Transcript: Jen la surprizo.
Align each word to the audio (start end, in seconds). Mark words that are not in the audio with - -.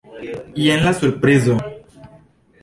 Jen 0.61 0.81
la 0.87 0.93
surprizo. 1.01 1.59